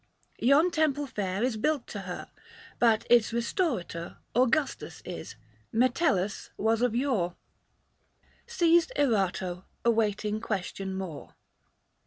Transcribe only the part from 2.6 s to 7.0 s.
but its restorator Augustus is: Metellus was of